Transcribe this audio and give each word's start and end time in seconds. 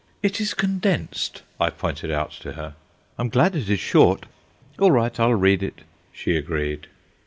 "It 0.23 0.41
is 0.41 0.55
condensed," 0.55 1.43
I 1.59 1.69
pointed 1.69 2.09
out 2.09 2.31
to 2.41 2.53
her. 2.53 2.73
"I 3.19 3.21
am 3.21 3.29
glad 3.29 3.55
it 3.55 3.69
is 3.69 3.79
short. 3.79 4.25
All 4.79 4.89
right, 4.91 5.19
I'll 5.19 5.35
read 5.35 5.61
it," 5.61 5.81
she 6.11 6.35
agreed. 6.35 6.87